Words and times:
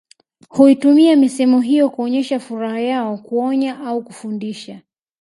Huitumia 0.49 1.15
misemo 1.15 1.61
hiyo 1.61 1.89
kuonyesha 1.89 2.39
furaha 2.39 2.79
yao 2.79 3.17
kuonya 3.17 3.79
au 3.79 4.03
kufundisha 4.03 4.81